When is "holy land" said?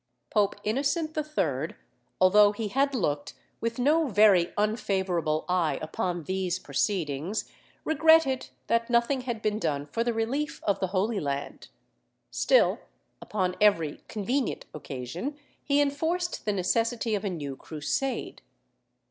10.87-11.67